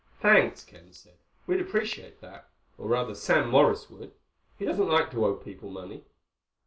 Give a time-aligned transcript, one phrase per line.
[0.19, 1.19] "Thanks," Ken said.
[1.45, 4.13] "We'd appreciate that—or, rather, Sam Morris would.
[4.57, 6.03] He doesn't like to owe people money."